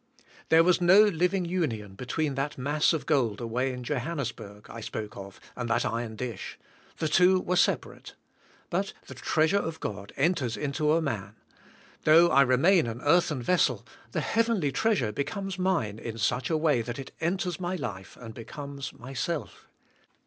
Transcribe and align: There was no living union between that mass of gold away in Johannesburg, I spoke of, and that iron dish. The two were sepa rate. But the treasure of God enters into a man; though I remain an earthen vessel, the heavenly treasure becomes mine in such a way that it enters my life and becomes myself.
There 0.49 0.63
was 0.63 0.81
no 0.81 1.03
living 1.03 1.45
union 1.45 1.93
between 1.93 2.33
that 2.33 2.57
mass 2.57 2.91
of 2.91 3.05
gold 3.05 3.39
away 3.39 3.71
in 3.71 3.83
Johannesburg, 3.83 4.65
I 4.67 4.81
spoke 4.81 5.15
of, 5.15 5.39
and 5.55 5.69
that 5.69 5.85
iron 5.85 6.15
dish. 6.15 6.57
The 6.97 7.07
two 7.07 7.39
were 7.39 7.53
sepa 7.55 7.85
rate. 7.85 8.15
But 8.71 8.93
the 9.05 9.13
treasure 9.13 9.59
of 9.59 9.79
God 9.79 10.11
enters 10.17 10.57
into 10.57 10.91
a 10.93 11.03
man; 11.03 11.35
though 12.03 12.29
I 12.31 12.41
remain 12.41 12.87
an 12.87 13.01
earthen 13.03 13.43
vessel, 13.43 13.85
the 14.11 14.21
heavenly 14.21 14.71
treasure 14.71 15.11
becomes 15.11 15.59
mine 15.59 15.99
in 15.99 16.17
such 16.17 16.49
a 16.49 16.57
way 16.57 16.81
that 16.81 16.97
it 16.97 17.11
enters 17.21 17.59
my 17.59 17.75
life 17.75 18.17
and 18.19 18.33
becomes 18.33 18.93
myself. 18.93 19.67